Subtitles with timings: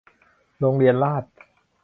[0.59, 1.31] โรงเรียนราษฎร์